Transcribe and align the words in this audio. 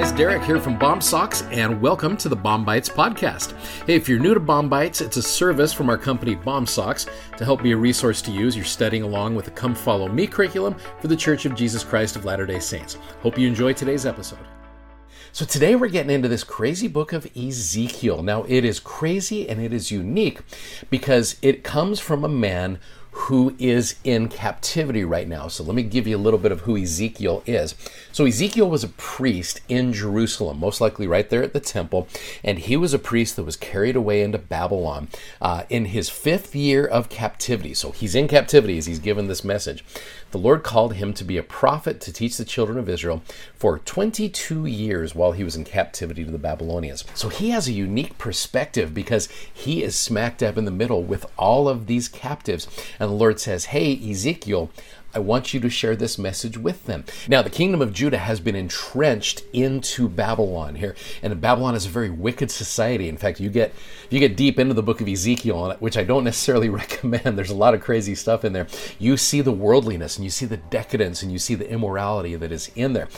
guys, 0.00 0.12
Derek 0.12 0.42
here 0.44 0.58
from 0.58 0.78
BOMsocks, 0.78 1.46
and 1.52 1.78
welcome 1.78 2.16
to 2.16 2.30
the 2.30 2.36
BOM-Bites 2.36 2.88
podcast. 2.88 3.52
Hey, 3.84 3.96
if 3.96 4.08
you're 4.08 4.18
new 4.18 4.32
to 4.32 4.40
BOM-Bites, 4.40 5.02
it's 5.02 5.18
a 5.18 5.22
service 5.22 5.74
from 5.74 5.90
our 5.90 5.98
company 5.98 6.36
BOMsocks 6.36 7.06
to 7.36 7.44
help 7.44 7.62
be 7.62 7.72
a 7.72 7.76
resource 7.76 8.22
to 8.22 8.30
use. 8.30 8.56
You're 8.56 8.64
studying 8.64 9.02
along 9.02 9.34
with 9.34 9.44
the 9.44 9.50
Come 9.50 9.74
Follow 9.74 10.08
Me 10.08 10.26
curriculum 10.26 10.74
for 11.00 11.08
the 11.08 11.16
Church 11.16 11.44
of 11.44 11.54
Jesus 11.54 11.84
Christ 11.84 12.16
of 12.16 12.24
Latter 12.24 12.46
day 12.46 12.60
Saints. 12.60 12.94
Hope 13.20 13.36
you 13.36 13.46
enjoy 13.46 13.74
today's 13.74 14.06
episode. 14.06 14.38
So, 15.32 15.44
today 15.44 15.76
we're 15.76 15.88
getting 15.88 16.10
into 16.10 16.28
this 16.28 16.44
crazy 16.44 16.88
book 16.88 17.12
of 17.12 17.30
Ezekiel. 17.36 18.22
Now, 18.22 18.44
it 18.44 18.64
is 18.64 18.80
crazy 18.80 19.50
and 19.50 19.60
it 19.60 19.74
is 19.74 19.90
unique 19.90 20.40
because 20.88 21.36
it 21.42 21.62
comes 21.62 22.00
from 22.00 22.24
a 22.24 22.28
man 22.28 22.78
who 23.12 23.54
is 23.58 23.96
in 24.04 24.28
captivity 24.28 25.04
right 25.04 25.28
now. 25.28 25.48
So 25.48 25.64
let 25.64 25.74
me 25.74 25.82
give 25.82 26.06
you 26.06 26.16
a 26.16 26.18
little 26.18 26.38
bit 26.38 26.52
of 26.52 26.60
who 26.60 26.76
Ezekiel 26.76 27.42
is. 27.46 27.74
So 28.12 28.24
Ezekiel 28.24 28.68
was 28.68 28.84
a 28.84 28.88
priest 28.88 29.60
in 29.68 29.92
Jerusalem, 29.92 30.58
most 30.58 30.80
likely 30.80 31.06
right 31.06 31.28
there 31.28 31.42
at 31.42 31.52
the 31.52 31.60
temple, 31.60 32.08
and 32.44 32.58
he 32.58 32.76
was 32.76 32.94
a 32.94 32.98
priest 32.98 33.36
that 33.36 33.44
was 33.44 33.56
carried 33.56 33.96
away 33.96 34.22
into 34.22 34.38
Babylon 34.38 35.08
uh, 35.40 35.64
in 35.68 35.86
his 35.86 36.08
fifth 36.08 36.54
year 36.54 36.86
of 36.86 37.08
captivity. 37.08 37.74
So 37.74 37.90
he's 37.90 38.14
in 38.14 38.28
captivity 38.28 38.78
as 38.78 38.86
he's 38.86 38.98
given 38.98 39.26
this 39.26 39.44
message. 39.44 39.84
The 40.30 40.38
Lord 40.38 40.62
called 40.62 40.94
him 40.94 41.12
to 41.14 41.24
be 41.24 41.36
a 41.36 41.42
prophet 41.42 42.00
to 42.02 42.12
teach 42.12 42.36
the 42.36 42.44
children 42.44 42.78
of 42.78 42.88
Israel 42.88 43.22
for 43.54 43.78
22 43.78 44.64
years 44.64 45.14
while 45.14 45.32
he 45.32 45.42
was 45.42 45.56
in 45.56 45.64
captivity 45.64 46.24
to 46.24 46.30
the 46.30 46.38
Babylonians. 46.38 47.04
So 47.14 47.28
he 47.28 47.50
has 47.50 47.66
a 47.66 47.72
unique 47.72 48.16
perspective 48.16 48.94
because 48.94 49.28
he 49.52 49.82
is 49.82 49.96
smack 49.96 50.38
dab 50.38 50.56
in 50.56 50.66
the 50.66 50.70
middle 50.70 51.02
with 51.02 51.26
all 51.36 51.68
of 51.68 51.86
these 51.86 52.08
captives 52.08 52.68
and 53.00 53.10
the 53.10 53.14
Lord 53.14 53.40
says, 53.40 53.66
Hey, 53.66 53.98
Ezekiel, 54.10 54.70
I 55.12 55.18
want 55.18 55.52
you 55.52 55.58
to 55.60 55.68
share 55.68 55.96
this 55.96 56.18
message 56.18 56.56
with 56.56 56.86
them. 56.86 57.04
Now, 57.26 57.42
the 57.42 57.50
kingdom 57.50 57.82
of 57.82 57.92
Judah 57.92 58.18
has 58.18 58.38
been 58.38 58.54
entrenched 58.54 59.42
into 59.52 60.08
Babylon 60.08 60.76
here, 60.76 60.94
and 61.20 61.40
Babylon 61.40 61.74
is 61.74 61.86
a 61.86 61.88
very 61.88 62.10
wicked 62.10 62.48
society. 62.50 63.08
In 63.08 63.16
fact, 63.16 63.40
you 63.40 63.50
get 63.50 63.74
you 64.08 64.20
get 64.20 64.36
deep 64.36 64.58
into 64.58 64.74
the 64.74 64.84
book 64.84 65.00
of 65.00 65.08
Ezekiel, 65.08 65.76
which 65.80 65.96
I 65.96 66.04
don't 66.04 66.22
necessarily 66.22 66.68
recommend. 66.68 67.36
There's 67.36 67.50
a 67.50 67.56
lot 67.56 67.74
of 67.74 67.80
crazy 67.80 68.14
stuff 68.14 68.44
in 68.44 68.52
there. 68.52 68.68
You 69.00 69.16
see 69.16 69.40
the 69.40 69.52
worldliness, 69.52 70.16
and 70.16 70.24
you 70.24 70.30
see 70.30 70.46
the 70.46 70.58
decadence, 70.58 71.22
and 71.22 71.32
you 71.32 71.38
see 71.38 71.56
the 71.56 71.68
immorality 71.68 72.36
that 72.36 72.52
is 72.52 72.70
in 72.76 72.92
there. 72.92 73.08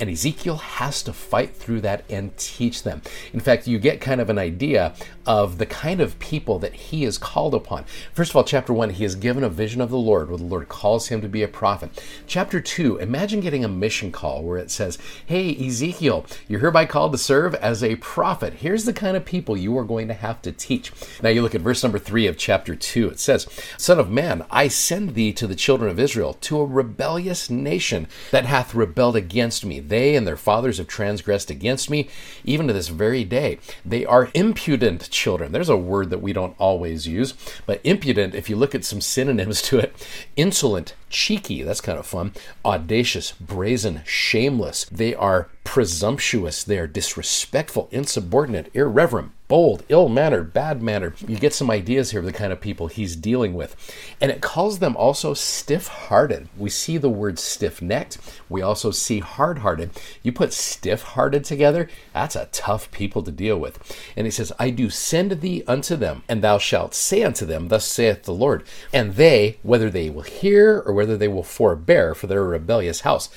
And 0.00 0.08
Ezekiel 0.08 0.56
has 0.56 1.02
to 1.02 1.12
fight 1.12 1.56
through 1.56 1.80
that 1.80 2.04
and 2.08 2.36
teach 2.36 2.84
them. 2.84 3.02
In 3.32 3.40
fact, 3.40 3.66
you 3.66 3.78
get 3.78 4.00
kind 4.00 4.20
of 4.20 4.30
an 4.30 4.38
idea 4.38 4.94
of 5.26 5.58
the 5.58 5.66
kind 5.66 6.00
of 6.00 6.18
people 6.20 6.58
that 6.60 6.72
he 6.72 7.04
is 7.04 7.18
called 7.18 7.54
upon. 7.54 7.84
First 8.14 8.30
of 8.30 8.36
all, 8.36 8.44
chapter 8.44 8.72
one, 8.72 8.90
he 8.90 9.04
is 9.04 9.14
given 9.14 9.44
a 9.44 9.48
vision 9.48 9.80
of 9.80 9.90
the 9.90 9.98
Lord 9.98 10.28
where 10.28 10.38
the 10.38 10.44
Lord 10.44 10.68
calls 10.68 11.08
him 11.08 11.20
to 11.20 11.28
be 11.28 11.42
a 11.42 11.48
prophet. 11.48 12.02
Chapter 12.26 12.60
two, 12.60 12.96
imagine 12.96 13.40
getting 13.40 13.64
a 13.64 13.68
mission 13.68 14.12
call 14.12 14.42
where 14.42 14.56
it 14.56 14.70
says, 14.70 14.98
Hey, 15.26 15.54
Ezekiel, 15.54 16.24
you're 16.46 16.60
hereby 16.60 16.86
called 16.86 17.12
to 17.12 17.18
serve 17.18 17.54
as 17.56 17.82
a 17.82 17.96
prophet. 17.96 18.54
Here's 18.54 18.84
the 18.84 18.92
kind 18.92 19.16
of 19.16 19.24
people 19.24 19.56
you 19.56 19.76
are 19.76 19.84
going 19.84 20.08
to 20.08 20.14
have 20.14 20.40
to 20.42 20.52
teach. 20.52 20.92
Now 21.22 21.28
you 21.28 21.42
look 21.42 21.54
at 21.54 21.60
verse 21.60 21.82
number 21.82 21.98
three 21.98 22.26
of 22.26 22.38
chapter 22.38 22.74
two. 22.74 23.08
It 23.08 23.18
says, 23.18 23.46
Son 23.76 23.98
of 23.98 24.10
man, 24.10 24.46
I 24.50 24.68
send 24.68 25.14
thee 25.14 25.32
to 25.34 25.46
the 25.46 25.54
children 25.54 25.90
of 25.90 25.98
Israel, 25.98 26.34
to 26.34 26.60
a 26.60 26.64
rebellious 26.64 27.50
nation 27.50 28.06
that 28.30 28.46
hath 28.46 28.74
rebelled 28.74 29.16
against 29.16 29.64
me 29.64 29.80
they 29.88 30.16
and 30.16 30.26
their 30.26 30.36
fathers 30.36 30.78
have 30.78 30.86
transgressed 30.86 31.50
against 31.50 31.90
me, 31.90 32.08
even 32.44 32.66
to 32.66 32.72
this 32.72 32.88
very 32.88 33.24
day. 33.24 33.58
They 33.84 34.04
are 34.04 34.30
impudent 34.34 35.10
children. 35.10 35.52
There's 35.52 35.68
a 35.68 35.76
word 35.76 36.10
that 36.10 36.22
we 36.22 36.32
don't 36.32 36.54
always 36.58 37.06
use, 37.06 37.34
but 37.66 37.80
impudent, 37.84 38.34
if 38.34 38.48
you 38.48 38.56
look 38.56 38.74
at 38.74 38.84
some 38.84 39.00
synonyms 39.00 39.62
to 39.68 39.78
it, 39.78 40.06
insolent, 40.36 40.94
cheeky, 41.10 41.62
that's 41.62 41.80
kind 41.80 41.98
of 41.98 42.06
fun, 42.06 42.32
audacious, 42.64 43.32
brazen, 43.32 44.02
shameless. 44.04 44.84
They 44.86 45.14
are 45.14 45.48
presumptuous, 45.64 46.64
they 46.64 46.78
are 46.78 46.86
disrespectful, 46.86 47.88
insubordinate, 47.90 48.70
irreverent, 48.74 49.32
bold, 49.48 49.82
ill 49.88 50.08
mannered, 50.08 50.52
bad 50.52 50.82
mannered. 50.82 51.20
You 51.26 51.38
get 51.38 51.54
some 51.54 51.70
ideas 51.70 52.10
here 52.10 52.20
of 52.20 52.26
the 52.26 52.32
kind 52.32 52.52
of 52.52 52.60
people 52.60 52.86
he's 52.86 53.16
dealing 53.16 53.54
with. 53.54 53.74
And 54.20 54.30
it 54.30 54.42
calls 54.42 54.78
them 54.78 54.96
also 54.96 55.34
stiff 55.34 55.88
hearted. 55.88 56.48
We 56.56 56.70
see 56.70 56.98
the 56.98 57.08
word 57.08 57.38
stiff 57.38 57.80
necked. 57.80 58.18
We 58.48 58.60
also 58.60 58.90
see 58.90 59.20
hard 59.20 59.58
hearted. 59.58 59.90
You 60.22 60.32
put 60.32 60.52
stiff 60.52 61.02
hearted 61.02 61.44
together, 61.44 61.88
that's 62.12 62.36
a 62.36 62.48
tough 62.52 62.90
people 62.90 63.22
to 63.22 63.32
deal 63.32 63.58
with. 63.58 63.78
And 64.16 64.26
he 64.26 64.30
says, 64.30 64.52
I 64.58 64.70
do 64.70 64.90
send 64.90 65.40
thee 65.40 65.64
unto 65.66 65.96
them, 65.96 66.22
and 66.28 66.42
thou 66.42 66.58
shalt 66.58 66.94
say 66.94 67.22
unto 67.22 67.46
them, 67.46 67.68
Thus 67.68 67.86
saith 67.86 68.24
the 68.24 68.32
Lord. 68.32 68.64
And 68.92 69.14
they, 69.14 69.58
whether 69.62 69.88
they 69.88 70.10
will 70.10 70.22
hear 70.22 70.82
or 70.84 70.92
whether 70.92 71.16
they 71.16 71.28
will 71.28 71.42
forbear 71.42 72.14
for 72.14 72.26
their 72.26 72.44
rebellious 72.44 73.00
house, 73.00 73.30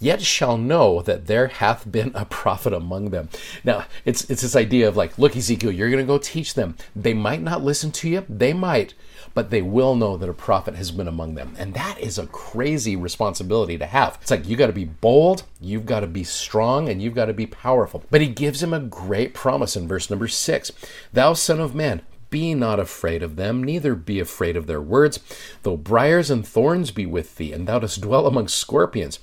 yet 0.00 0.22
shall 0.22 0.56
know 0.56 1.02
that 1.02 1.26
there 1.26 1.48
hath 1.48 1.90
been 1.90 2.12
a 2.14 2.24
prophet 2.24 2.72
among 2.72 3.10
them. 3.10 3.28
Now, 3.64 3.86
it's 4.04 4.28
it's 4.30 4.42
this 4.42 4.56
idea 4.56 4.88
of 4.88 4.96
like, 4.96 5.18
look, 5.18 5.36
Ezekiel, 5.36 5.72
you're 5.72 5.90
going 5.90 6.04
to 6.04 6.06
go 6.06 6.18
teach 6.18 6.54
them. 6.54 6.76
They 6.94 7.14
might 7.14 7.42
not 7.42 7.62
listen 7.62 7.92
to 7.92 8.08
you, 8.08 8.24
they 8.28 8.52
might, 8.52 8.94
but 9.34 9.50
they 9.50 9.62
will 9.62 9.94
know 9.94 10.16
that 10.16 10.28
a 10.28 10.34
prophet 10.34 10.74
has 10.74 10.90
been 10.90 11.08
among 11.08 11.34
them. 11.34 11.54
And 11.58 11.74
that 11.74 11.98
is 12.00 12.18
a 12.18 12.26
crazy 12.26 12.96
responsibility 12.96 13.78
to 13.78 13.86
have. 13.86 14.18
It's 14.20 14.30
like 14.30 14.48
you 14.48 14.56
got 14.56 14.66
to 14.68 14.72
be 14.72 14.84
bold, 14.84 15.44
you've 15.60 15.86
got 15.86 16.00
to 16.00 16.06
be 16.06 16.24
strong, 16.24 16.88
and 16.88 17.02
you've 17.02 17.14
got 17.14 17.26
to 17.26 17.32
be 17.32 17.46
powerful. 17.46 18.02
But 18.10 18.20
he 18.20 18.28
gives 18.28 18.62
him 18.62 18.72
a 18.72 18.80
great 18.80 19.34
promise 19.34 19.76
in 19.76 19.88
verse 19.88 20.10
number 20.10 20.28
six 20.28 20.72
Thou 21.12 21.34
son 21.34 21.60
of 21.60 21.74
man, 21.74 22.02
be 22.30 22.54
not 22.54 22.78
afraid 22.78 23.22
of 23.22 23.36
them, 23.36 23.62
neither 23.62 23.94
be 23.94 24.20
afraid 24.20 24.56
of 24.56 24.66
their 24.66 24.80
words. 24.80 25.20
Though 25.62 25.76
briars 25.76 26.30
and 26.30 26.46
thorns 26.46 26.90
be 26.90 27.06
with 27.06 27.36
thee, 27.36 27.52
and 27.52 27.66
thou 27.66 27.78
dost 27.78 28.00
dwell 28.00 28.26
among 28.26 28.48
scorpions, 28.48 29.18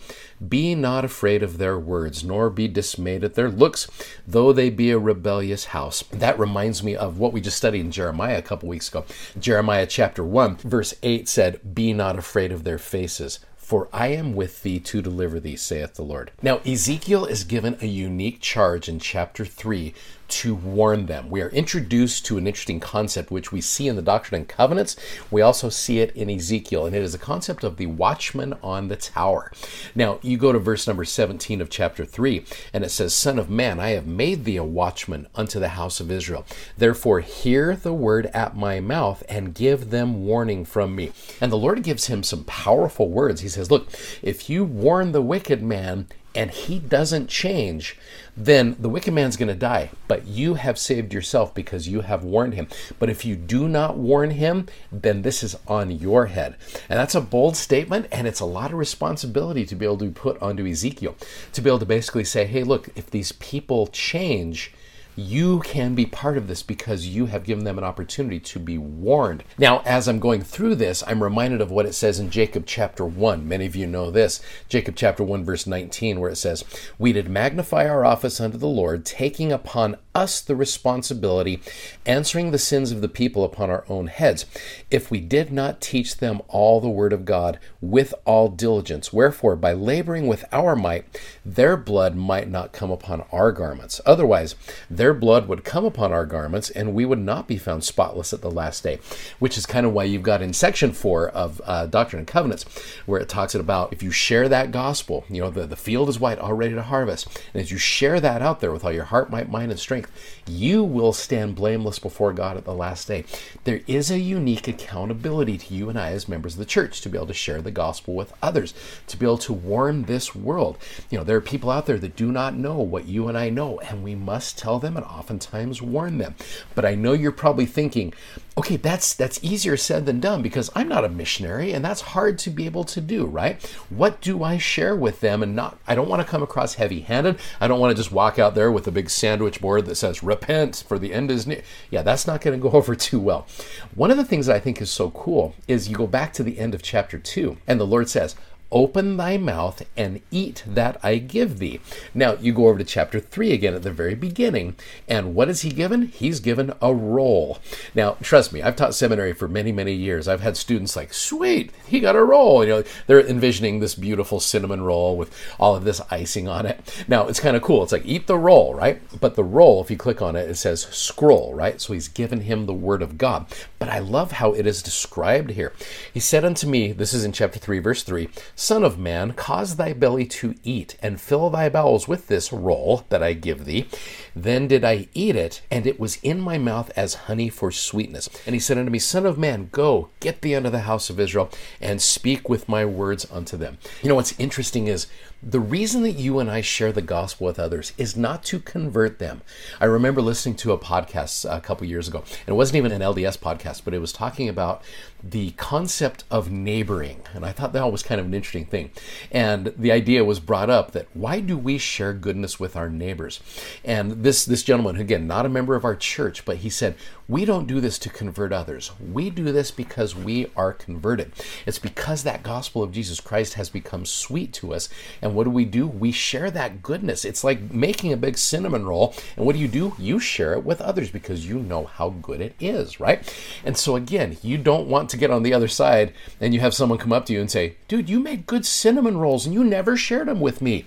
be 0.45 0.75
not 0.75 1.05
afraid 1.05 1.43
of 1.43 1.57
their 1.57 1.79
words, 1.79 2.23
nor 2.23 2.49
be 2.49 2.67
dismayed 2.67 3.23
at 3.23 3.35
their 3.35 3.49
looks, 3.49 3.87
though 4.27 4.51
they 4.51 4.69
be 4.69 4.91
a 4.91 4.99
rebellious 4.99 5.65
house. 5.65 6.03
That 6.11 6.39
reminds 6.39 6.83
me 6.83 6.95
of 6.95 7.19
what 7.19 7.33
we 7.33 7.41
just 7.41 7.57
studied 7.57 7.81
in 7.81 7.91
Jeremiah 7.91 8.37
a 8.37 8.41
couple 8.41 8.69
weeks 8.69 8.89
ago. 8.89 9.05
Jeremiah 9.39 9.85
chapter 9.85 10.23
1, 10.23 10.57
verse 10.57 10.93
8 11.03 11.27
said, 11.27 11.75
Be 11.75 11.93
not 11.93 12.17
afraid 12.17 12.51
of 12.51 12.63
their 12.63 12.79
faces 12.79 13.39
for 13.65 13.89
I 13.91 14.09
am 14.09 14.35
with 14.35 14.61
thee 14.61 14.79
to 14.79 15.01
deliver 15.01 15.39
thee, 15.39 15.55
saith 15.55 15.95
the 15.95 16.03
Lord. 16.03 16.31
Now, 16.43 16.57
Ezekiel 16.57 17.25
is 17.25 17.43
given 17.43 17.75
a 17.81 17.87
unique 17.87 18.39
charge 18.39 18.87
in 18.87 18.99
chapter 18.99 19.43
3 19.43 19.91
to 20.27 20.55
warn 20.55 21.05
them. 21.05 21.29
We 21.29 21.41
are 21.41 21.49
introduced 21.49 22.25
to 22.25 22.37
an 22.37 22.47
interesting 22.47 22.79
concept 22.79 23.31
which 23.31 23.51
we 23.51 23.61
see 23.61 23.87
in 23.87 23.95
the 23.95 24.01
Doctrine 24.01 24.41
and 24.41 24.49
Covenants. 24.49 24.95
We 25.31 25.41
also 25.41 25.69
see 25.69 25.99
it 25.99 26.15
in 26.15 26.29
Ezekiel, 26.29 26.85
and 26.85 26.95
it 26.95 27.01
is 27.01 27.13
a 27.13 27.19
concept 27.19 27.63
of 27.63 27.77
the 27.77 27.87
watchman 27.87 28.55
on 28.63 28.87
the 28.87 28.95
tower. 28.95 29.51
Now, 29.93 30.19
you 30.21 30.37
go 30.37 30.51
to 30.51 30.59
verse 30.59 30.87
number 30.87 31.05
17 31.05 31.61
of 31.61 31.69
chapter 31.69 32.05
3, 32.05 32.45
and 32.73 32.83
it 32.83 32.89
says, 32.89 33.13
Son 33.13 33.39
of 33.39 33.49
man, 33.49 33.79
I 33.79 33.89
have 33.89 34.07
made 34.07 34.45
thee 34.45 34.57
a 34.57 34.63
watchman 34.63 35.27
unto 35.35 35.59
the 35.59 35.69
house 35.69 35.99
of 35.99 36.11
Israel. 36.11 36.45
Therefore, 36.77 37.19
hear 37.19 37.75
the 37.75 37.93
word 37.93 38.27
at 38.27 38.55
my 38.55 38.79
mouth 38.79 39.23
and 39.29 39.53
give 39.53 39.89
them 39.89 40.25
warning 40.25 40.65
from 40.65 40.95
me. 40.95 41.11
And 41.39 41.51
the 41.51 41.57
Lord 41.57 41.83
gives 41.83 42.07
him 42.07 42.23
some 42.23 42.43
powerful 42.45 43.09
words. 43.09 43.41
He 43.41 43.49
says, 43.49 43.71
Look, 43.71 43.89
if 44.21 44.49
you 44.49 44.63
warn 44.63 45.11
the 45.11 45.21
wicked 45.21 45.61
man, 45.61 46.07
and 46.35 46.51
he 46.51 46.79
doesn't 46.79 47.27
change, 47.27 47.97
then 48.35 48.75
the 48.79 48.89
wicked 48.89 49.13
man's 49.13 49.37
going 49.37 49.47
to 49.47 49.55
die. 49.55 49.91
But 50.07 50.27
you 50.27 50.55
have 50.55 50.77
saved 50.77 51.13
yourself 51.13 51.53
because 51.53 51.87
you 51.87 52.01
have 52.01 52.23
warned 52.23 52.53
him. 52.53 52.67
But 52.99 53.09
if 53.09 53.23
you 53.23 53.35
do 53.35 53.67
not 53.67 53.97
warn 53.97 54.31
him, 54.31 54.67
then 54.91 55.21
this 55.21 55.41
is 55.41 55.55
on 55.67 55.91
your 55.91 56.27
head. 56.27 56.55
And 56.89 56.99
that's 56.99 57.15
a 57.15 57.21
bold 57.21 57.55
statement, 57.55 58.07
and 58.11 58.27
it's 58.27 58.41
a 58.41 58.45
lot 58.45 58.71
of 58.71 58.77
responsibility 58.77 59.65
to 59.65 59.75
be 59.75 59.85
able 59.85 59.97
to 59.99 60.11
put 60.11 60.41
onto 60.41 60.65
Ezekiel 60.65 61.15
to 61.53 61.61
be 61.61 61.69
able 61.69 61.79
to 61.79 61.85
basically 61.85 62.23
say, 62.23 62.45
hey, 62.45 62.63
look, 62.63 62.89
if 62.95 63.09
these 63.09 63.31
people 63.33 63.87
change, 63.87 64.73
you 65.15 65.59
can 65.61 65.95
be 65.95 66.05
part 66.05 66.37
of 66.37 66.47
this 66.47 66.61
because 66.61 67.07
you 67.07 67.27
have 67.27 67.43
given 67.43 67.63
them 67.63 67.77
an 67.77 67.83
opportunity 67.83 68.39
to 68.39 68.59
be 68.59 68.77
warned. 68.77 69.43
Now, 69.57 69.81
as 69.85 70.07
I'm 70.07 70.19
going 70.19 70.41
through 70.41 70.75
this, 70.75 71.03
I'm 71.07 71.23
reminded 71.23 71.61
of 71.61 71.71
what 71.71 71.85
it 71.85 71.93
says 71.93 72.19
in 72.19 72.29
Jacob 72.29 72.65
chapter 72.65 73.05
1. 73.05 73.47
Many 73.47 73.65
of 73.65 73.75
you 73.75 73.87
know 73.87 74.11
this. 74.11 74.41
Jacob 74.67 74.95
chapter 74.95 75.23
1, 75.23 75.45
verse 75.45 75.65
19, 75.65 76.19
where 76.19 76.29
it 76.29 76.35
says, 76.35 76.65
We 76.97 77.13
did 77.13 77.29
magnify 77.29 77.87
our 77.87 78.03
office 78.05 78.41
unto 78.41 78.57
the 78.57 78.67
Lord, 78.67 79.05
taking 79.05 79.51
upon 79.51 79.97
us 80.15 80.39
the 80.41 80.55
responsibility, 80.55 81.61
answering 82.05 82.51
the 82.51 82.57
sins 82.57 82.91
of 82.91 83.01
the 83.01 83.09
people 83.09 83.43
upon 83.43 83.69
our 83.69 83.85
own 83.89 84.07
heads, 84.07 84.45
if 84.89 85.11
we 85.11 85.19
did 85.19 85.51
not 85.51 85.81
teach 85.81 86.17
them 86.17 86.41
all 86.47 86.79
the 86.79 86.89
word 86.89 87.13
of 87.13 87.25
God 87.25 87.59
with 87.81 88.13
all 88.23 88.47
diligence. 88.47 89.11
Wherefore, 89.11 89.55
by 89.55 89.73
laboring 89.73 90.27
with 90.27 90.45
our 90.51 90.75
might, 90.75 91.05
their 91.45 91.75
blood 91.75 92.15
might 92.15 92.49
not 92.49 92.71
come 92.71 92.91
upon 92.91 93.25
our 93.31 93.51
garments. 93.51 93.99
Otherwise, 94.05 94.55
their 94.89 95.04
their 95.05 95.13
blood 95.13 95.47
would 95.47 95.63
come 95.63 95.85
upon 95.85 96.11
our 96.11 96.25
garments 96.25 96.71
and 96.71 96.95
we 96.95 97.05
would 97.05 97.19
not 97.19 97.47
be 97.47 97.59
found 97.59 97.83
spotless 97.83 98.33
at 98.33 98.41
the 98.41 98.49
last 98.49 98.81
day, 98.81 98.97
which 99.37 99.55
is 99.55 99.67
kind 99.67 99.85
of 99.85 99.93
why 99.93 100.03
you've 100.03 100.23
got 100.23 100.41
in 100.41 100.51
section 100.51 100.91
four 100.91 101.29
of 101.29 101.61
uh, 101.63 101.85
Doctrine 101.85 102.21
and 102.21 102.27
Covenants, 102.27 102.65
where 103.05 103.21
it 103.21 103.29
talks 103.29 103.53
about 103.53 103.93
if 103.93 104.01
you 104.01 104.09
share 104.09 104.49
that 104.49 104.71
gospel, 104.71 105.23
you 105.29 105.39
know, 105.39 105.51
the, 105.51 105.67
the 105.67 105.75
field 105.75 106.09
is 106.09 106.19
white, 106.19 106.39
all 106.39 106.53
ready 106.53 106.73
to 106.73 106.81
harvest. 106.81 107.27
And 107.53 107.61
as 107.61 107.69
you 107.69 107.77
share 107.77 108.19
that 108.19 108.41
out 108.41 108.61
there 108.61 108.71
with 108.71 108.83
all 108.83 108.91
your 108.91 109.03
heart, 109.03 109.29
might, 109.29 109.47
mind, 109.47 109.69
and 109.69 109.79
strength, 109.79 110.11
you 110.47 110.83
will 110.83 111.13
stand 111.13 111.53
blameless 111.53 111.99
before 111.99 112.33
God 112.33 112.57
at 112.57 112.65
the 112.65 112.73
last 112.73 113.07
day. 113.07 113.25
There 113.63 113.81
is 113.85 114.09
a 114.09 114.17
unique 114.17 114.67
accountability 114.67 115.59
to 115.59 115.73
you 115.75 115.87
and 115.87 115.99
I 115.99 116.13
as 116.13 116.27
members 116.27 116.53
of 116.53 116.59
the 116.59 116.65
church 116.65 117.01
to 117.01 117.09
be 117.09 117.17
able 117.19 117.27
to 117.27 117.33
share 117.35 117.61
the 117.61 117.69
gospel 117.69 118.15
with 118.15 118.33
others, 118.41 118.73
to 119.05 119.17
be 119.17 119.27
able 119.27 119.37
to 119.37 119.53
warn 119.53 120.03
this 120.03 120.33
world. 120.33 120.79
You 121.11 121.19
know, 121.19 121.23
there 121.23 121.37
are 121.37 121.41
people 121.41 121.69
out 121.69 121.85
there 121.85 121.99
that 121.99 122.15
do 122.15 122.31
not 122.31 122.55
know 122.55 122.79
what 122.79 123.05
you 123.05 123.27
and 123.27 123.37
I 123.37 123.51
know, 123.51 123.79
and 123.81 124.03
we 124.03 124.15
must 124.15 124.57
tell 124.57 124.79
them 124.79 124.94
and 124.97 125.05
oftentimes 125.05 125.81
warn 125.81 126.17
them. 126.17 126.35
But 126.73 126.85
I 126.85 126.95
know 126.95 127.13
you're 127.13 127.31
probably 127.31 127.65
thinking, 127.65 128.13
okay, 128.57 128.77
that's 128.77 129.13
that's 129.13 129.43
easier 129.43 129.75
said 129.75 130.05
than 130.05 130.19
done 130.19 130.41
because 130.41 130.69
I'm 130.75 130.87
not 130.87 131.03
a 131.03 131.09
missionary 131.09 131.73
and 131.73 131.83
that's 131.83 132.01
hard 132.01 132.37
to 132.39 132.49
be 132.49 132.65
able 132.65 132.83
to 132.85 133.01
do, 133.01 133.25
right? 133.25 133.61
What 133.89 134.21
do 134.21 134.43
I 134.43 134.57
share 134.57 134.95
with 134.95 135.19
them 135.19 135.43
and 135.43 135.55
not 135.55 135.77
I 135.87 135.95
don't 135.95 136.09
want 136.09 136.21
to 136.21 136.27
come 136.27 136.43
across 136.43 136.75
heavy-handed. 136.75 137.37
I 137.59 137.67
don't 137.67 137.79
want 137.79 137.91
to 137.91 138.01
just 138.01 138.11
walk 138.11 138.39
out 138.39 138.55
there 138.55 138.71
with 138.71 138.87
a 138.87 138.91
big 138.91 139.09
sandwich 139.09 139.59
board 139.59 139.85
that 139.85 139.95
says 139.95 140.23
repent 140.23 140.83
for 140.87 140.97
the 140.97 141.13
end 141.13 141.31
is 141.31 141.45
near. 141.45 141.61
Yeah, 141.89 142.01
that's 142.01 142.27
not 142.27 142.41
going 142.41 142.59
to 142.59 142.69
go 142.69 142.75
over 142.77 142.95
too 142.95 143.19
well. 143.19 143.47
One 143.93 144.11
of 144.11 144.17
the 144.17 144.25
things 144.25 144.45
that 144.45 144.55
I 144.55 144.59
think 144.59 144.81
is 144.81 144.89
so 144.89 145.11
cool 145.11 145.55
is 145.67 145.89
you 145.89 145.95
go 145.95 146.07
back 146.07 146.33
to 146.33 146.43
the 146.43 146.59
end 146.59 146.73
of 146.73 146.81
chapter 146.81 147.17
2 147.17 147.57
and 147.67 147.79
the 147.79 147.85
Lord 147.85 148.09
says, 148.09 148.35
Open 148.75 149.15
thy 149.15 149.37
mouth 149.37 149.87
and 149.95 150.19
eat 150.31 150.61
that 150.67 150.99
I 151.01 151.15
give 151.15 151.59
thee. 151.59 151.79
Now, 152.13 152.33
you 152.33 152.51
go 152.51 152.67
over 152.67 152.77
to 152.77 152.83
chapter 152.83 153.21
3 153.21 153.53
again 153.53 153.73
at 153.73 153.83
the 153.83 153.91
very 153.91 154.15
beginning, 154.15 154.75
and 155.07 155.33
what 155.33 155.47
is 155.47 155.61
he 155.61 155.69
given? 155.69 156.07
He's 156.07 156.41
given 156.41 156.73
a 156.81 156.93
roll. 156.93 157.59
Now, 157.95 158.17
trust 158.21 158.51
me, 158.51 158.61
I've 158.61 158.75
taught 158.75 158.93
seminary 158.93 159.31
for 159.31 159.47
many, 159.47 159.71
many 159.71 159.93
years. 159.93 160.27
I've 160.27 160.41
had 160.41 160.57
students 160.57 160.97
like, 160.97 161.13
sweet, 161.13 161.71
he 161.87 162.01
got 162.01 162.17
a 162.17 162.23
roll. 162.25 162.65
You 162.65 162.69
know, 162.69 162.83
they're 163.07 163.25
envisioning 163.25 163.79
this 163.79 163.95
beautiful 163.95 164.41
cinnamon 164.41 164.81
roll 164.81 165.15
with 165.15 165.33
all 165.57 165.73
of 165.77 165.85
this 165.85 166.01
icing 166.11 166.49
on 166.49 166.65
it. 166.65 167.05
Now, 167.07 167.27
it's 167.29 167.39
kind 167.39 167.55
of 167.55 167.61
cool. 167.61 167.81
It's 167.81 167.93
like, 167.93 168.05
eat 168.05 168.27
the 168.27 168.37
roll, 168.37 168.75
right? 168.75 169.01
But 169.21 169.35
the 169.35 169.43
roll, 169.45 169.81
if 169.81 169.89
you 169.89 169.95
click 169.95 170.21
on 170.21 170.35
it, 170.35 170.49
it 170.49 170.55
says 170.55 170.81
scroll, 170.81 171.53
right? 171.53 171.79
So 171.79 171.93
he's 171.93 172.09
given 172.09 172.41
him 172.41 172.65
the 172.65 172.73
word 172.73 173.01
of 173.01 173.17
God. 173.17 173.45
But 173.79 173.87
I 173.87 173.99
love 173.99 174.33
how 174.33 174.51
it 174.51 174.67
is 174.67 174.83
described 174.83 175.51
here. 175.51 175.71
He 176.13 176.19
said 176.19 176.43
unto 176.43 176.67
me, 176.67 176.91
this 176.91 177.13
is 177.13 177.23
in 177.23 177.31
chapter 177.31 177.57
3, 177.57 177.79
verse 177.79 178.03
3 178.03 178.27
Son 178.65 178.83
of 178.83 178.97
man, 178.97 179.31
cause 179.33 179.75
thy 179.75 179.93
belly 179.93 180.25
to 180.25 180.55
eat, 180.63 180.97
and 180.99 181.21
fill 181.21 181.51
thy 181.51 181.69
bowels 181.69 182.07
with 182.07 182.25
this 182.25 182.51
roll 182.51 183.05
that 183.09 183.21
I 183.21 183.33
give 183.33 183.65
thee. 183.65 183.87
Then 184.35 184.67
did 184.67 184.83
I 184.83 185.07
eat 185.13 185.35
it, 185.35 185.61
and 185.69 185.85
it 185.85 185.99
was 185.99 186.17
in 186.23 186.41
my 186.41 186.57
mouth 186.57 186.91
as 186.95 187.13
honey 187.13 187.47
for 187.47 187.69
sweetness. 187.69 188.27
And 188.43 188.55
he 188.55 188.59
said 188.59 188.79
unto 188.79 188.89
me, 188.89 188.97
Son 188.97 189.27
of 189.27 189.37
man, 189.37 189.69
go, 189.71 190.09
get 190.19 190.41
thee 190.41 190.55
unto 190.55 190.71
the 190.71 190.79
house 190.79 191.11
of 191.11 191.19
Israel, 191.19 191.51
and 191.79 192.01
speak 192.01 192.49
with 192.49 192.67
my 192.67 192.85
words 192.85 193.27
unto 193.31 193.55
them. 193.55 193.77
You 194.01 194.09
know 194.09 194.15
what's 194.15 194.37
interesting 194.39 194.87
is 194.87 195.05
the 195.43 195.59
reason 195.59 196.01
that 196.01 196.13
you 196.13 196.39
and 196.39 196.49
I 196.49 196.61
share 196.61 196.91
the 196.91 197.03
gospel 197.03 197.45
with 197.45 197.59
others 197.59 197.93
is 197.99 198.17
not 198.17 198.43
to 198.45 198.59
convert 198.59 199.19
them. 199.19 199.41
I 199.79 199.85
remember 199.85 200.19
listening 200.19 200.55
to 200.55 200.71
a 200.71 200.79
podcast 200.79 201.45
a 201.47 201.61
couple 201.61 201.85
years 201.85 202.07
ago, 202.07 202.23
and 202.47 202.49
it 202.49 202.53
wasn't 202.53 202.77
even 202.77 202.91
an 202.91 203.01
LDS 203.01 203.37
podcast, 203.37 203.83
but 203.85 203.93
it 203.93 203.99
was 203.99 204.11
talking 204.11 204.49
about 204.49 204.81
the 205.23 205.51
concept 205.51 206.23
of 206.31 206.51
neighboring. 206.51 207.21
And 207.33 207.45
I 207.45 207.51
thought 207.51 207.73
that 207.73 207.91
was 207.91 208.01
kind 208.01 208.19
of 208.19 208.25
an 208.25 208.33
interesting 208.33 208.44
thing. 208.45 208.91
And 209.31 209.73
the 209.77 209.91
idea 209.91 210.23
was 210.23 210.39
brought 210.39 210.69
up 210.69 210.91
that 210.91 211.07
why 211.13 211.39
do 211.39 211.57
we 211.57 211.77
share 211.77 212.13
goodness 212.13 212.59
with 212.59 212.75
our 212.75 212.89
neighbors? 212.89 213.39
And 213.83 214.23
this, 214.23 214.45
this 214.45 214.63
gentleman, 214.63 214.97
again, 214.97 215.27
not 215.27 215.45
a 215.45 215.49
member 215.49 215.75
of 215.75 215.83
our 215.85 215.95
church, 215.95 216.45
but 216.45 216.57
he 216.57 216.69
said, 216.69 216.95
we 217.27 217.43
don't 217.43 217.65
do 217.65 217.81
this 217.81 217.97
to 217.99 218.09
convert 218.09 218.53
others. 218.53 218.91
We 218.99 219.31
do 219.31 219.51
this 219.51 219.71
because 219.71 220.15
we 220.15 220.51
are 220.55 220.71
converted. 220.71 221.31
It's 221.65 221.79
because 221.79 222.21
that 222.23 222.43
gospel 222.43 222.83
of 222.83 222.91
Jesus 222.91 223.19
Christ 223.19 223.55
has 223.55 223.67
become 223.67 224.05
sweet 224.05 224.53
to 224.53 224.73
us. 224.73 224.89
And 225.23 225.33
what 225.33 225.45
do 225.45 225.49
we 225.49 225.65
do? 225.65 225.87
We 225.87 226.11
share 226.11 226.51
that 226.51 226.83
goodness. 226.83 227.25
It's 227.25 227.43
like 227.43 227.71
making 227.71 228.13
a 228.13 228.17
big 228.17 228.37
cinnamon 228.37 228.85
roll. 228.85 229.15
And 229.35 229.45
what 229.45 229.53
do 229.53 229.59
you 229.59 229.67
do? 229.67 229.95
You 229.97 230.19
share 230.19 230.53
it 230.53 230.63
with 230.63 230.81
others 230.81 231.09
because 231.09 231.47
you 231.47 231.57
know 231.57 231.85
how 231.85 232.09
good 232.09 232.41
it 232.41 232.55
is, 232.59 232.99
right? 232.99 233.27
And 233.65 233.75
so, 233.75 233.95
again, 233.95 234.37
you 234.43 234.59
don't 234.59 234.87
want 234.87 235.09
to 235.09 235.17
get 235.17 235.31
on 235.31 235.41
the 235.41 235.53
other 235.53 235.67
side 235.67 236.13
and 236.39 236.53
you 236.53 236.59
have 236.59 236.75
someone 236.75 236.99
come 236.99 237.13
up 237.13 237.25
to 237.25 237.33
you 237.33 237.41
and 237.41 237.49
say, 237.49 237.77
dude, 237.87 238.09
you 238.09 238.19
made 238.35 238.47
good 238.47 238.65
cinnamon 238.65 239.17
rolls 239.17 239.45
and 239.45 239.53
you 239.53 239.63
never 239.63 239.95
shared 239.95 240.27
them 240.27 240.41
with 240.41 240.61
me. 240.61 240.85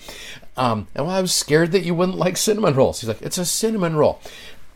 Um, 0.56 0.88
and 0.94 1.06
well, 1.06 1.16
I 1.16 1.20
was 1.20 1.32
scared 1.32 1.72
that 1.72 1.84
you 1.84 1.94
wouldn't 1.94 2.18
like 2.18 2.36
cinnamon 2.36 2.74
rolls. 2.74 3.00
He's 3.00 3.08
like, 3.08 3.22
it's 3.22 3.38
a 3.38 3.46
cinnamon 3.46 3.96
roll. 3.96 4.20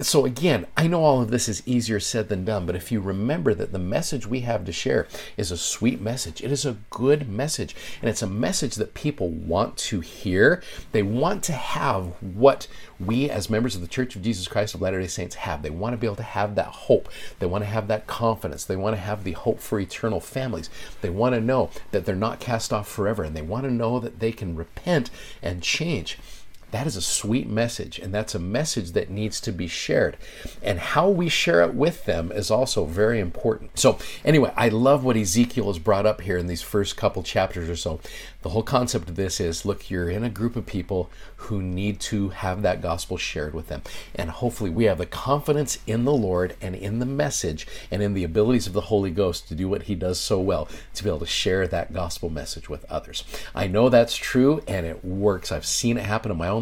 So, 0.03 0.25
again, 0.25 0.67
I 0.77 0.89
know 0.89 1.05
all 1.05 1.23
of 1.23 1.31
this 1.31 1.49
is 1.49 1.63
easier 1.65 2.01
said 2.01 2.29
than 2.29 2.45
done, 2.45 2.67
but 2.67 2.75
if 2.75 2.91
you 2.91 3.01
remember 3.01 3.55
that 3.55 3.71
the 3.71 3.79
message 3.79 4.27
we 4.27 4.41
have 4.41 4.65
to 4.65 4.73
share 4.73 5.07
is 5.37 5.53
a 5.53 5.57
sweet 5.57 6.01
message, 6.01 6.43
it 6.43 6.51
is 6.51 6.67
a 6.67 6.79
good 6.91 7.29
message, 7.29 7.77
and 8.01 8.11
it's 8.11 8.23
a 8.23 8.27
message 8.27 8.75
that 8.77 8.95
people 8.95 9.29
want 9.29 9.77
to 9.77 10.01
hear. 10.01 10.61
They 10.91 11.05
want 11.05 11.45
to 11.45 11.53
have 11.53 12.07
what 12.21 12.67
we, 12.99 13.31
as 13.31 13.49
members 13.49 13.77
of 13.77 13.81
the 13.81 13.87
Church 13.87 14.17
of 14.17 14.23
Jesus 14.23 14.49
Christ 14.49 14.75
of 14.75 14.83
Latter 14.83 15.01
day 15.01 15.07
Saints, 15.07 15.37
have. 15.37 15.63
They 15.63 15.71
want 15.71 15.93
to 15.93 15.99
be 15.99 16.09
able 16.09 16.17
to 16.17 16.23
have 16.25 16.57
that 16.57 16.67
hope. 16.67 17.09
They 17.39 17.47
want 17.47 17.63
to 17.63 17.71
have 17.71 17.87
that 17.87 18.09
confidence. 18.09 18.65
They 18.65 18.77
want 18.77 18.97
to 18.97 19.01
have 19.03 19.23
the 19.23 19.33
hope 19.33 19.61
for 19.61 19.79
eternal 19.79 20.21
families. 20.21 20.69
They 21.01 21.11
want 21.11 21.37
to 21.37 21.41
know 21.41 21.71
that 21.93 22.07
they're 22.07 22.17
not 22.17 22.41
cast 22.41 22.73
off 22.73 22.89
forever, 22.89 23.23
and 23.23 23.37
they 23.37 23.43
want 23.43 23.65
to 23.65 23.71
know 23.71 24.01
that 24.01 24.19
they 24.19 24.33
can 24.33 24.57
repent 24.57 25.11
and 25.41 25.63
change. 25.63 26.19
That 26.73 26.87
is 26.87 26.97
a 26.97 27.03
sweet 27.03 27.51
message, 27.51 27.99
and 27.99 28.15
that's 28.15 28.35
a 28.35 28.39
message 28.39 28.93
that 28.93 29.11
needs 29.11 29.43
to 29.43 29.53
be 29.53 29.67
shared. 29.67 30.17
And 30.63 30.79
how 30.79 31.07
we 31.11 31.29
share 31.29 31.61
it 31.61 31.75
with 31.75 32.07
them 32.07 32.33
is 32.33 32.51
also 32.51 32.87
very 32.87 33.21
important. 33.21 33.79
So, 33.79 33.99
anyway, 34.25 34.55
I 34.57 34.71
love 34.71 35.05
what 35.05 35.19
Ezekiel 35.19 35.67
has 35.67 35.79
brought 35.79 36.07
up 36.07 36.23
here 36.23 36.39
in 36.39 36.47
these 36.47 36.63
first 36.63 36.97
couple 36.97 37.23
chapters 37.23 37.69
or 37.69 37.77
so. 37.77 38.01
The 38.41 38.49
whole 38.49 38.63
concept 38.63 39.11
of 39.11 39.17
this 39.17 39.39
is 39.39 39.67
look, 39.67 39.91
you're 39.91 40.09
in 40.09 40.25
a 40.25 40.31
group 40.31 40.57
of 40.57 40.65
people 40.65 41.11
who 41.37 41.61
need 41.61 42.01
to 42.01 42.31
have 42.31 42.63
that 42.63 42.81
gospel 42.81 43.19
shared 43.19 43.53
with 43.53 43.69
them. 43.69 43.83
And 44.15 44.31
hopefully, 44.31 44.71
we 44.71 44.85
have 44.85 44.97
the 44.97 45.05
confidence 45.05 45.79
in 45.87 46.05
the 46.05 46.15
Lord 46.15 46.57
and 46.63 46.75
in 46.75 47.01
the 47.01 47.07
message 47.07 47.67
and 47.91 48.03
in 48.03 48.15
the 48.15 48.25
abilities 48.25 48.67
of 48.67 48.73
the 48.73 48.81
Holy 48.83 49.11
Ghost 49.11 49.47
to 49.49 49.55
do 49.55 49.69
what 49.69 49.83
He 49.83 49.95
does 49.95 50.19
so 50.19 50.41
well 50.41 50.69
to 50.95 51.05
be 51.05 51.11
able 51.11 51.19
to 51.19 51.27
share 51.27 51.67
that 51.67 51.93
gospel 51.93 52.31
message 52.31 52.71
with 52.71 52.91
others. 52.91 53.25
I 53.55 53.67
know 53.67 53.91
that's 53.91 54.17
true 54.17 54.63
and 54.67 54.87
it 54.87 55.05
works. 55.05 55.53
I've 55.53 55.67
seen 55.67 55.99
it 55.99 56.05
happen 56.05 56.33
in 56.33 56.39
my 56.39 56.49
own 56.49 56.62